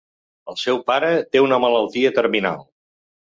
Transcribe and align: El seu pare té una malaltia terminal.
El 0.53 0.55
seu 0.61 0.79
pare 0.87 1.11
té 1.35 1.43
una 1.49 1.59
malaltia 1.65 2.13
terminal. 2.17 2.65